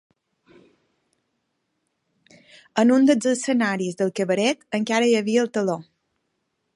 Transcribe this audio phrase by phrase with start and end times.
[2.83, 5.77] En un dels escenaris del cabaret encara hi havia el teló